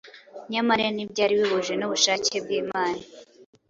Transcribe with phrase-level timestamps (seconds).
[0.51, 3.01] Nyamara ntibyari bihuje n’ubushake bw’Imana